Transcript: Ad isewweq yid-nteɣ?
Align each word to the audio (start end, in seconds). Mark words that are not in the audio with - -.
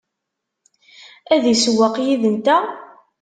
Ad 1.33 1.43
isewweq 1.53 1.95
yid-nteɣ? 2.05 2.63